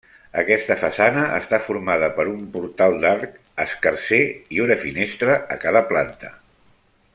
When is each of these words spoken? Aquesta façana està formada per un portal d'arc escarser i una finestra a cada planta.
Aquesta 0.41 0.75
façana 0.83 1.25
està 1.39 1.59
formada 1.65 2.09
per 2.15 2.25
un 2.31 2.41
portal 2.55 2.97
d'arc 3.05 3.37
escarser 3.67 4.21
i 4.57 4.65
una 4.67 4.79
finestra 4.87 5.37
a 5.57 5.63
cada 5.67 5.87
planta. 5.93 6.35